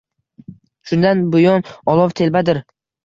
Shundan 0.91 1.21
buyon 1.35 1.67
olov 1.95 2.17
telbadir 2.21 2.63